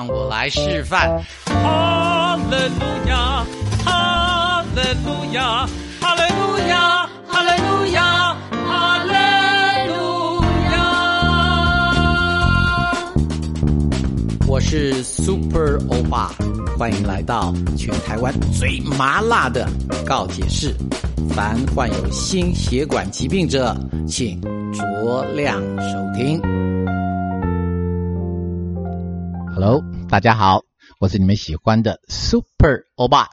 [0.00, 1.22] 让我来示范。
[1.44, 3.44] 哈利路亚，
[3.84, 5.68] 哈利路亚，
[6.00, 8.34] 哈利路亚，哈利路亚，
[8.66, 9.12] 哈利
[9.92, 10.42] 路
[10.72, 10.80] 亚。
[14.48, 16.32] 我是 Super 欧巴，
[16.78, 19.68] 欢迎来到全台湾最麻辣的
[20.06, 20.74] 告解室。
[21.28, 23.76] 凡患有心血管疾病者，
[24.08, 24.40] 请
[24.72, 26.40] 酌量收听。
[29.62, 30.62] Hello，大家好，
[31.00, 33.28] 我是你们喜欢的 Super 欧巴。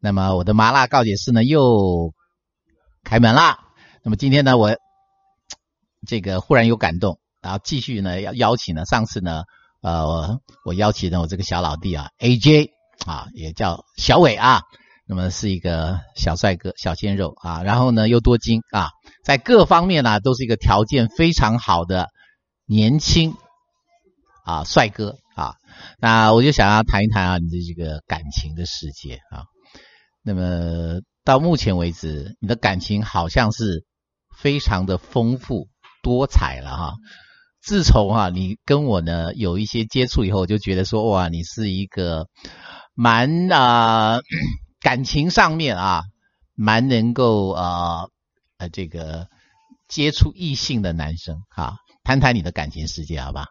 [0.00, 2.12] 那么我的麻辣告解室呢又
[3.04, 3.60] 开门啦。
[4.02, 4.74] 那么今天呢，我
[6.04, 9.44] 这个忽然有感动，然后继续呢要邀请呢，上次呢，
[9.82, 12.70] 呃，我邀请了我这个小老弟啊，AJ
[13.06, 14.62] 啊，也叫小伟啊。
[15.06, 18.88] 那么是一个小帅哥、小鲜肉啊，然后呢又多金啊，
[19.22, 22.08] 在各方面呢都是一个条件非常好的
[22.66, 23.36] 年轻
[24.44, 25.54] 啊帅哥啊。
[25.98, 29.44] 那我就想要谈一谈啊你的这个感情的世界啊。
[30.22, 33.84] 那么到目前为止，你的感情好像是
[34.36, 35.68] 非常的丰富
[36.02, 36.94] 多彩了哈。
[37.60, 42.26] 自从啊你跟我呢有一些接触以后，我就觉得说哇，你是一个
[42.94, 44.20] 蛮啊。
[44.84, 46.02] 感情上面啊，
[46.56, 48.10] 蛮能够呃
[48.58, 49.28] 呃这个
[49.86, 53.46] 接触异性的男生哈，谈谈你的感情世界好吧？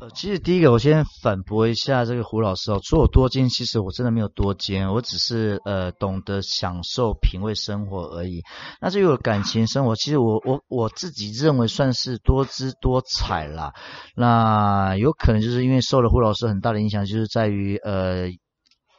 [0.00, 8.42] 呃，其实第一个我先反驳一下这个胡老师哦，做多金，其实我真的没有多金，我只是呃懂得享受品味生活而已。
[8.80, 13.72] 那至于我感情生活，其实我我我自己认为算是多姿多彩啦。
[14.16, 18.28] 那有可能就是因为受了胡老师很大的影响，就是在于呃。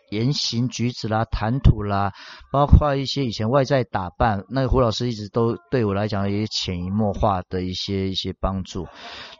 [0.09, 2.11] 言行举止啦，谈吐啦，
[2.51, 8.87] 包括一些以前外在打扮，那个胡老师一直都对我来讲也潜移默化的一些一些帮助。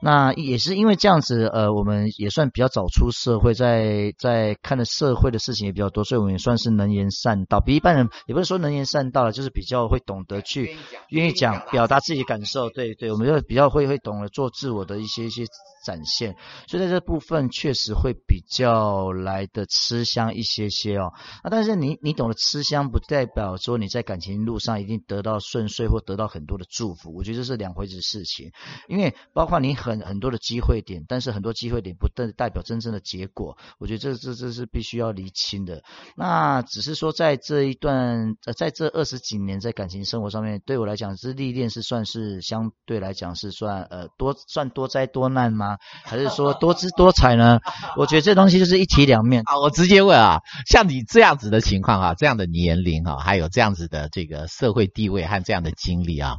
[0.02, 10.76] 那也是因为这样子，呃，我们也算比较早出社会，在在看的社会的事情也比较多，所以我们也算是能言善道，比一般人也不是说能言善道了，就是比较会懂得去
[11.10, 12.70] 愿意讲表达自己的感受。
[12.70, 15.46] 对对，我们就比较会会懂得做自我的一些一些。
[15.86, 16.36] 展现，
[16.68, 21.14] 所以在这部分确实会比较来的吃香一些些哦。
[21.44, 27.14] 那但是你你懂得吃香，不代表说你在感情路上一定得到顺遂或得到很多的祝福。
[27.14, 28.52] 我觉得这是两回事事情，
[28.88, 33.56] 因为包括你很很多的机会点，但是很多机会点不代代表真正的结果。
[33.78, 35.84] 我觉得这这这是必须要厘清的。
[36.16, 45.75] 那只是说在这一段呃在这二十几年在感情生活上面，对我来讲是历练是算是相对来讲是算呃多算多灾多难吗？
[46.04, 47.60] 还是说多姿多彩呢？
[47.98, 49.60] 我觉得这东西就是一体两面啊。
[49.60, 56.38] 我直接问啊，像你这样子的情况啊，这样的年龄啊，还有这样子的这个社会地位和这样的经历啊，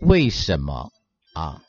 [0.00, 0.90] 为什么
[1.34, 1.60] 啊，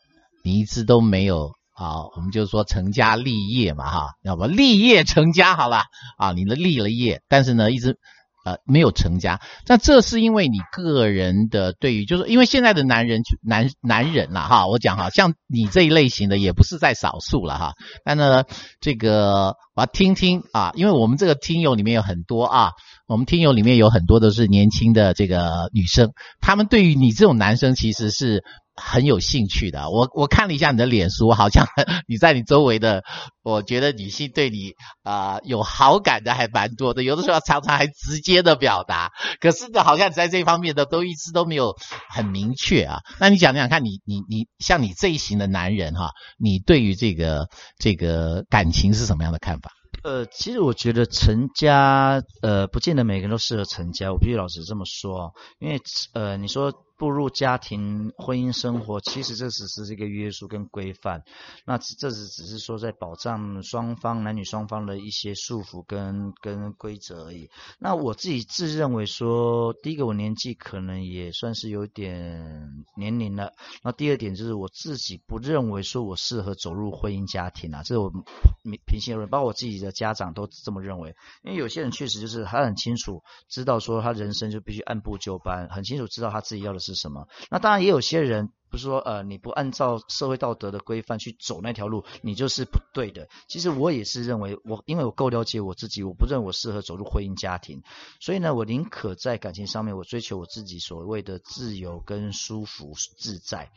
[0.43, 2.05] 你一直都没有啊？
[2.15, 5.83] 我们就说成家立业嘛，哈，要不立业成家好了
[6.17, 6.31] 啊？
[6.33, 7.97] 你的立了业，但是呢，一直。
[8.43, 17.73] 呃，没有成家，那这是因为你个人的对于，就是因为现在的男人男男人了，哈，我讲哈，像你这一类型的也不是在少数了哈。
[18.03, 18.43] 但呢，
[18.79, 22.71] 这个我要听听啊，因为我们这个听友里面有很多啊，
[23.07, 28.43] 我们听友里面有很多都是年轻的这个女生，他们对于你这种男生其实是。
[28.81, 31.67] 很有兴趣的，我我看了一下你的脸书，好像
[32.09, 33.03] 你在你周围的，
[33.43, 41.75] 我觉得女性对你啊有好感的还蛮多的，有的时候常常还直接的表达，可是呢，好像在这方面的都一直都没有
[42.09, 42.99] 很明确啊。
[43.19, 49.71] 那你讲讲看，你你你像你这一型的男人哈，你对于这个这个感情是什么样的看法？
[50.03, 55.79] 呃，其实我觉得成家，呃，不见得每个人都适合成家，我必须老实这么说，因为
[56.13, 56.73] 呃，你说。
[57.01, 61.23] 步入家庭婚姻生活，其实这只是一个约束跟规范。
[61.65, 67.49] 那这只只是说在保障双方男女双方的一些束缚跟跟规则而已。
[67.79, 73.51] 那我自己自认为说，第一个我年纪可能也算是有点年龄了。
[73.81, 81.15] 那第二点就是我自己不认为说我适合走入婚姻家庭啊，这是我平平心而论，包括我自己的家长都这么认为。
[81.43, 86.90] 因为有些人确实就是他很清楚知道说他人生就必须按部就班，很清楚知道他自己要的是。
[86.93, 87.27] 是什么？
[87.49, 93.27] 那当然也有些人不是说呃你不按照社会道德的规范去走那条路，你就是不对的。
[93.47, 97.81] 其实我也是认为，我因为我够了解我自己，我不认为我适合走入婚姻家庭，
[98.19, 103.69] 所以呢，我宁可在感情上面我追求我自己所谓的自由跟舒服自在。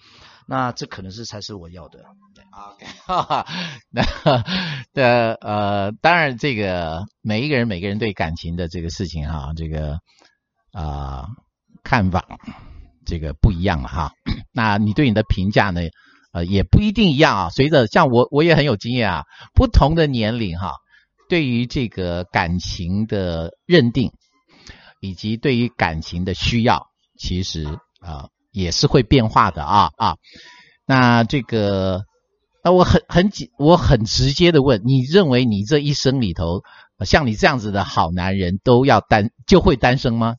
[0.47, 2.05] 那这可能是才是我要的。
[2.53, 3.47] OK， 哈哈，
[4.93, 9.99] 那呃，当然这个每一个人每个人对感情的这个事情哈，这个
[10.73, 11.27] 啊
[11.83, 12.39] 看法。
[13.07, 14.13] 这个不一样了哈，
[14.53, 15.81] 那你对你的评价呢？
[16.33, 17.51] 呃，也不一定一样啊。
[17.51, 19.25] 随着像我，我也很有经验啊。
[19.55, 20.73] 不同的年龄哈，
[21.29, 24.11] 对于这个感情的认定，
[25.01, 27.65] 以及对于感情的需要，其实
[28.01, 30.17] 啊也是会变化的啊啊。
[30.87, 32.03] 那这个，
[32.65, 36.63] 那我很很直，我很直接的问，你认为你这一生里头，
[37.05, 40.35] 像你这样子的好男人都要单就会单身吗？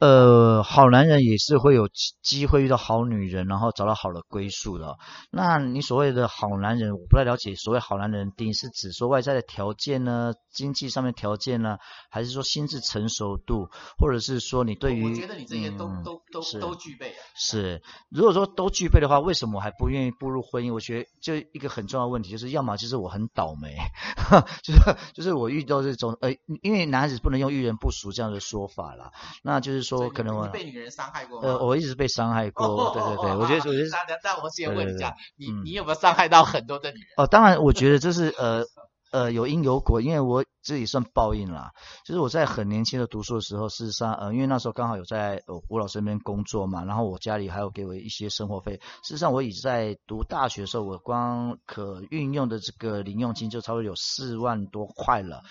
[0.00, 1.90] 呃，好男人也是会有
[2.22, 4.96] 机会遇到好女人，然后找到好的归宿的。
[5.30, 7.54] 那你所谓的好男人，我不太了解。
[7.54, 11.76] 所谓好男人定义是指说外在的条件呢，经济上面条件呢，
[12.10, 13.68] 还是说心智成熟度，
[13.98, 15.04] 或者是说你对于？
[15.04, 17.14] 我觉得你这些都都都都具备。
[17.34, 20.72] 是，如果说都具备的话，为什么我还不愿意步入婚姻？
[20.72, 23.76] 我觉得就一个很重要的问题，就是要么就是我很倒霉，
[24.64, 24.80] 就是
[25.12, 29.12] 就是我遇到这种呃，因为男孩子不能用遇人不淑这样的说法啦，
[29.42, 29.89] 那就是。
[29.98, 32.92] 说可能我被女人伤害过呃，我一直被伤害过。
[32.94, 33.90] 对对对，我觉得我觉得。
[33.90, 37.06] 那那我先问一下，你你有没有伤害到很多的女人？
[37.16, 38.64] 哦，当然，我觉得这是呃
[39.10, 41.70] 呃有因有果，因为我自己算报应啦。
[42.04, 48.80] 就是我在很年轻的读书的时候，事实上呃，因为那时候刚好有在吴老师那边工作嘛，然后我家里还有给我一些生活费。
[49.02, 55.42] 事实上，我已在读大学的时候，我光可运用的这个零用金就差不多有四万多块了，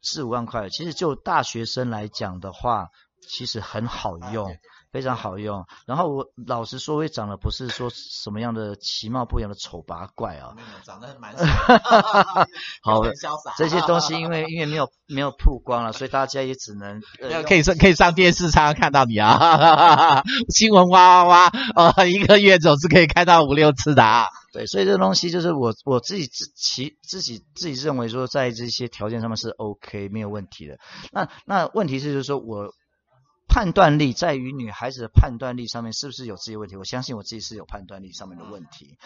[0.00, 0.68] 四五万块。
[0.70, 2.86] 其实就大学生来讲的话。
[3.30, 4.56] 其实很好用，
[4.90, 5.64] 非常好用。
[5.86, 10.54] 然后我老实说，我也长得不是说什么样的其貌不扬的丑八怪啊，
[10.84, 11.32] 长得蛮
[12.82, 13.54] 好，很潇洒。
[13.56, 17.00] 这些东西因为因为没有没有曝光了，所以大家也只能
[17.46, 20.22] 可以上可以上电视常常看到你啊，
[20.52, 24.26] 新闻哇哇哇，呃， 一个月总是可以看到五六次的啊。
[24.52, 30.76] 对，所以这东西就是我我自己自其自己自己认为说，在这些条件上面是 OK 没有问题的。
[31.12, 32.72] 那那问题是就是说我。
[33.52, 36.76] 判断力在于女孩子的判断力上面是不是有自己问题？
[36.76, 38.96] 我相信我自己是有判断力上面的问题。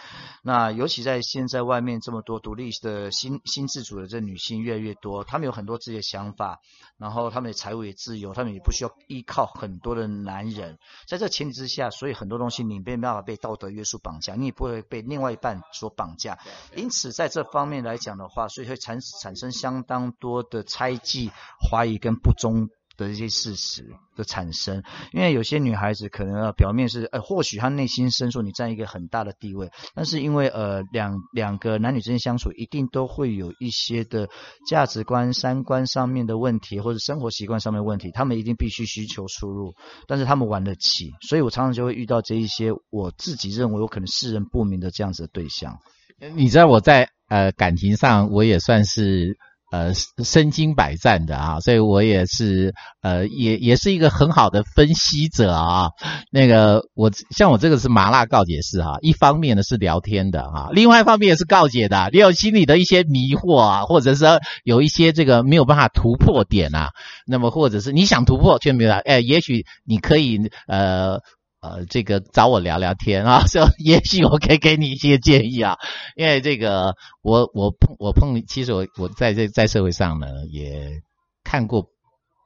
[0.43, 6.59] 那尤其在现在外面这么多独立的新新自主的这女性越来越多，她们有很多自己的想法，
[6.99, 10.77] 然后她们的财务也自由，她们也不需要依靠很多的男人。
[11.07, 16.37] 在这前提之下，所以很多东西你没办法被道德约束绑架，你也不会被另外一半所绑架。
[16.75, 21.31] 因此在这方面来讲的话，所以会产产生相当多的猜忌、
[21.67, 22.69] 怀疑跟不忠。
[22.97, 34.27] 的一些事实的产生，因为有些女孩子可能表面是，呃，或许她内心深处你占一个很大的地位，但是因为呃两两个男女之间相处，一定都会有一些的
[34.69, 39.73] 价值观、三观上面的问题，或者生活习惯上面问题，他们一定必须需求出入，
[40.07, 45.77] 但是他们玩得起，所以我常常就会遇到这一些我自己认为我可能世人不明的这样子的对象。
[46.35, 49.37] 你知道我在呃感情上，我也算是。
[49.75, 49.93] 呃，
[50.23, 55.89] 身经百战的啊，所以我也是呃，也也是一个很好的分析者啊。
[56.31, 62.09] 那个我像我这个是麻辣告解式哈，一方面呢是聊天的哈，另外一方面也是告解的。
[62.13, 64.25] 你有心里的一些迷惑啊，或者是
[64.63, 66.91] 有一些这个没有办法突破点啊，
[67.27, 71.19] 那么或者是你想突破却没有，哎，也许你可以呃。
[71.65, 75.77] 呃，这个找我聊聊天啊， 说也许我可以给你一些建议啊，
[76.15, 81.01] 因为这个我我碰我碰，其实我我在这在社会上呢也
[81.43, 81.87] 看过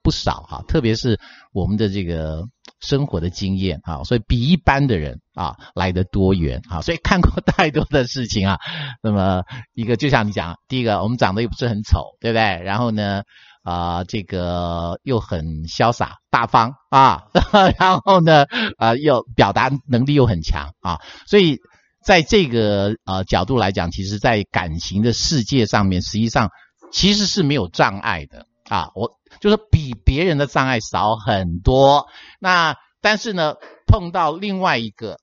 [0.02, 1.20] 不少哈，特别是
[1.52, 2.44] 我们的这个
[2.80, 8.58] 生活的经验啊，所以比一般的人啊来的多元啊，所以看过太多的事情啊。
[9.04, 9.44] 那么
[9.74, 12.42] 一个就像你讲，第一个我们长得又不是很丑，对不对？
[12.64, 13.24] 然后呢？
[13.70, 17.26] 啊，这个又很潇洒大方啊，
[17.78, 18.46] 然后呢，
[18.80, 21.60] 啊，又表达能力又很强啊，所以
[22.04, 26.50] 在这个呃角度来讲，其实，在感情的世界上面，实际上
[26.92, 28.90] 其实是没有障碍的啊。
[28.96, 32.08] 我就是比别人的障碍少很多。
[32.40, 33.54] 那但是呢，
[33.86, 35.20] 碰到另外一个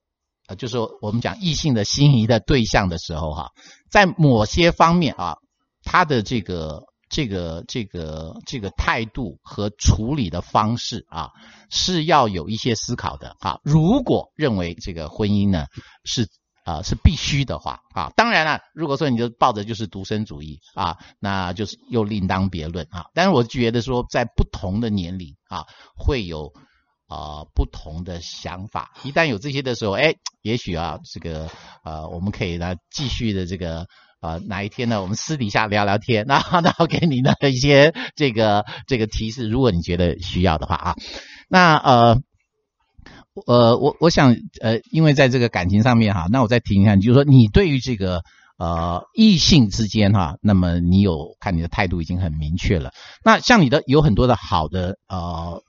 [0.47, 3.51] 呃，就是我们讲异性的心仪的对象的时候，哈，
[3.91, 5.35] 在某些方面啊，
[5.83, 6.85] 他的这个。
[7.09, 11.31] 这个这个这个态度和处理的方式啊，
[11.71, 13.61] 是要有一些思考的啊。
[13.63, 15.67] 如果认为这个婚姻呢
[16.05, 16.29] 是
[16.65, 23.07] 啊是必须的话啊，当然了，如果说你就抱着就是独身主义啊，那就是又另当别论啊。
[23.15, 25.65] 但是我觉得说，在不同的年龄啊，
[25.97, 26.53] 会有
[27.07, 28.93] 啊不同的想法。
[29.05, 31.49] 一旦有这些的时候，哎，也许啊，这个
[31.85, 33.87] 呃，我们可以来继续的这个。
[34.27, 35.01] 啊，哪一天呢？
[35.01, 40.95] 我们私底下聊聊天，然后然后给你的一些这个这个提示，如果你觉得需要的话啊，
[41.49, 42.19] 那呃
[43.47, 48.23] 呃，我我想呃，因为在这个感情上面哈，那我再提一下，就是说你对于这个
[48.59, 52.91] 呃异性之间哈，那么你有看你的态度已经很明确了。
[53.25, 55.63] 那像你的有很多的好的呃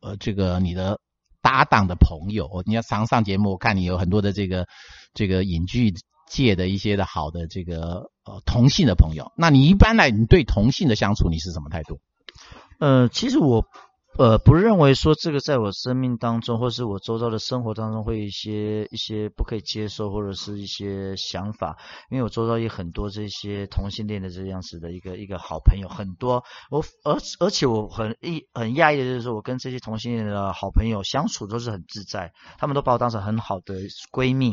[0.00, 1.00] 呃这个你的
[1.42, 4.66] 搭档的朋友，你要常上节目，看你有很多的这个
[5.14, 5.94] 这个影剧。
[6.42, 9.32] 界的一些的好的这个呃同性的朋友。
[9.36, 12.00] 那你一般来，你对同性的相处你是什么态度？
[12.80, 13.64] 呃，其实我。
[14.16, 21.76] 呃，不认为说这个在我生命当中，或是我周遭的生活当中，会有一些一些不可以接受，或者是一些想法。
[22.10, 26.44] 因为我周遭有很多这些同性恋的这样子的一个一个好朋友，很多。
[26.70, 33.74] 我而而且我很意很讶异的就是，我跟这些同性恋的好朋友相处都是很自在，他们都把我当成很好的
[34.12, 34.52] 闺蜜。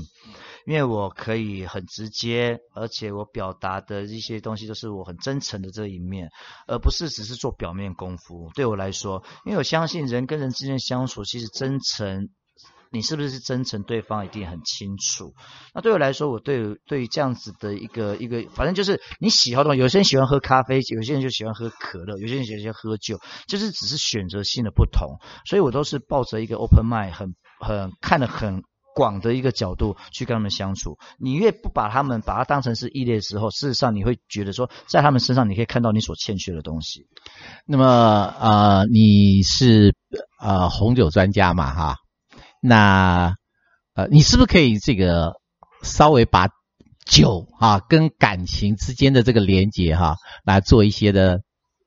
[0.67, 6.29] 因为我可以很直接，而且我表达的一些东西都是我很真诚的这一面，
[6.67, 8.51] 而不是只是做表面功夫。
[8.53, 12.29] 对我来说，因为我相信人跟人之间相处，其实真诚，
[12.89, 15.33] 你是不是真诚，对方一定很清楚。
[15.73, 25.17] 那对我来说，我对对于这样子的一个一个，反正就是你喜好的话，有些人喜欢喝咖啡，有些人就喜欢喝可乐，有些人喜欢喝酒，就是只是选择性的不同。
[25.45, 28.63] 所以我都是抱着一个 open mind，很很看得很。
[28.95, 37.07] 广的一个角度去跟他们相处，你越不把他们把他当成是异类的时候，事实上你会觉得说，在他们身上你可以看到你所欠缺的东西。
[37.65, 37.85] 那么
[38.39, 39.95] 呃，你是
[40.39, 41.95] 呃红酒专家嘛哈？
[42.61, 43.35] 那
[43.93, 45.33] 呃，你是不是可以这个
[45.83, 46.49] 稍微把
[47.05, 51.41] 酒啊跟感情之间的这个连接哈来做一些的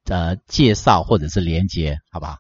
[0.05, 2.39] 呃介绍或者是连接，好不好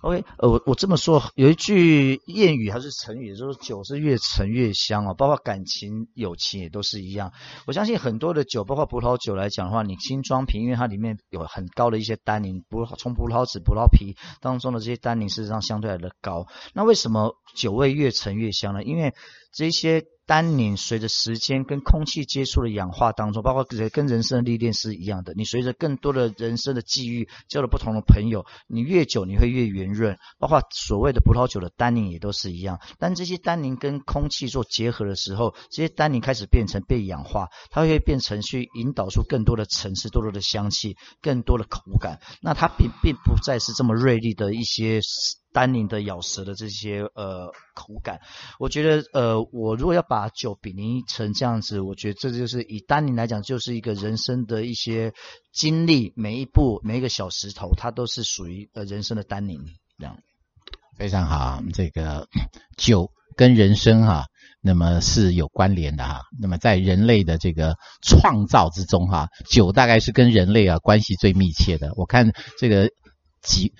[0.00, 7.32] ？OK，呃，我我这么说，有一句谚语还是成语，就是酒是越陈越香哦，包括感情、友情也都是一样。
[7.66, 16.46] 我相信很多的酒，包括葡萄酒来讲的话，你新装瓶，因为它里面有很高的一些单宁，葡从葡萄籽、葡萄皮当中的这些单宁，事实上相对来的高。
[16.74, 18.82] 那为什么酒味越陈越香呢？
[18.82, 19.14] 因为
[19.52, 20.04] 这些。
[20.28, 25.32] 单宁随着时间跟空气接触的氧化当中，包括跟人生的历练是一样的。
[25.34, 30.18] 你随着更多的人生的际遇，交了不同的朋友，你越久你会越圆润。
[30.38, 32.78] 包括所谓的葡萄酒的单宁也都是一样。
[32.98, 42.20] 当这些单宁跟空气做结合的时候，这些单宁开始变成被氧化，它会变成去引导出更多的层次、多多的香气、更多的口感。
[42.42, 45.00] 那它并并不再是这么锐利的一些。
[45.52, 48.20] 单宁的咬舌的这些呃口感，
[48.58, 55.12] 我觉得呃我如果要把酒比拟成这样子，我觉得这就是以单宁来讲，就是一个人生的一些
[55.52, 59.58] 经历，每一步每一个小石头，它都是属于呃人生的单宁
[59.98, 60.18] 这样。
[60.96, 62.28] 非常好，这个
[62.76, 64.26] 酒跟人生哈，
[64.60, 66.22] 那么是有关联的哈。
[66.40, 71.92] 那么在人类的这个创造之中哈，酒大概是跟人类啊关系最密切的。
[71.96, 72.90] 我看这个
[73.42, 73.72] 几。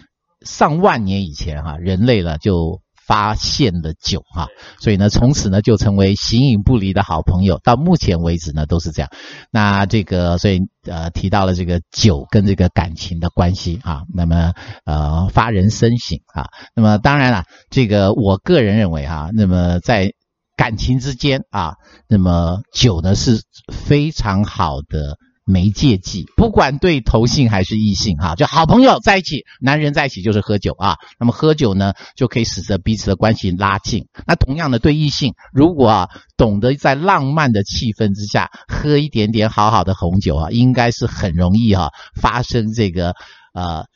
[0.45, 4.49] 上万年以前，哈，人类呢就发现了酒，哈，
[4.81, 7.59] 所以呢，从此呢就成为形影不离的好朋友。
[7.65, 9.11] 到目前为止呢都是这样。
[9.51, 14.53] 那这个，所以呃提到了这个酒跟这个感情的关系啊，那么
[14.85, 16.47] 呃发人深省啊。
[16.75, 20.13] 那么当然了，这个我个人认为哈，那么在
[20.57, 21.75] 感情之间啊，
[22.09, 23.43] 那么酒呢是
[23.73, 25.17] 非常好的。
[25.49, 30.97] 媒介剂，不管对同性还是异性，哈，就好朋友在一起，男人在一起就是喝酒啊。
[31.19, 34.09] 那么喝酒呢，就可以使得彼此的关系拉近。
[34.27, 43.15] 那同样的，对异性，如果啊懂得在浪漫的气氛之下喝一点点好好的红酒啊，应该是很容易哈发生这个
[43.55, 43.87] 呃。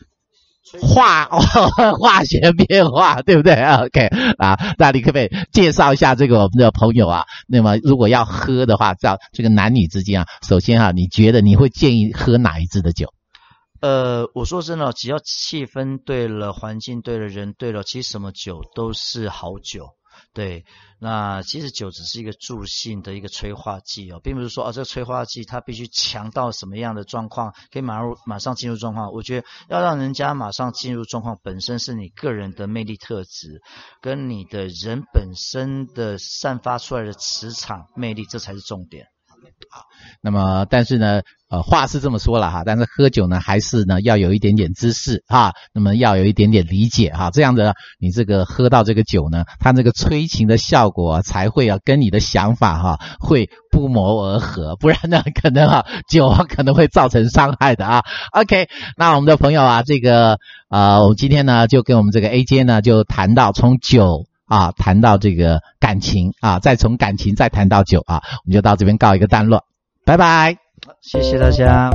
[0.80, 1.24] 化
[1.98, 4.06] 化学变化，对不对？OK
[4.38, 7.24] 啊，那你可不可以介绍一下这个我们的朋友啊？
[7.46, 13.12] 那么如果要喝的话，在这个男女之间啊，首先哈，你觉得你会建议喝哪一支的酒？
[13.80, 19.88] 呃，我说真的，只要气氛对了，环境对了，人对了，其实什么酒都是好酒。
[20.34, 20.64] 对，
[20.98, 29.12] 那其实酒只是一个助兴的一个催化剂哦，并不是说哦，这个催化剂它必须强到什么样的状况，可以马上马上进入状况。
[29.12, 33.60] 我觉得要让人家马上进入状况，本身是你个人的魅力特质，
[34.00, 39.06] 跟你的人本身的散发出来的磁场魅力，这才是重点。
[39.70, 39.84] 好，
[40.20, 58.02] 那么但是呢，呃，话是这么说了哈，但是喝酒呢，还是呢要有一点点知识哈，那么要有一点点理解哈，这样子你这个喝到这个酒呢，它这个催情的效果才会啊跟你的想法哈会不谋而合，不然呢可能啊酒可能会造成伤害的啊。
[58.32, 60.38] OK，那我们的朋友啊，这个
[60.68, 64.26] 呃，我们今天呢就跟我们这个 A J 呢就谈到从酒。
[64.52, 69.64] 啊，谈到这个感情啊，再从感情再谈到酒啊，我们就到这边告一个段落，
[70.04, 70.58] 拜拜，
[71.00, 71.90] 谢谢大家。